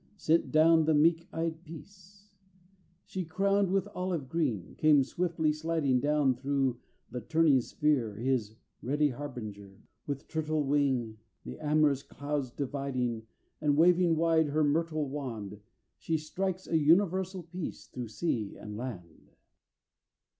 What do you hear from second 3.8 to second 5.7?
olive green, came softly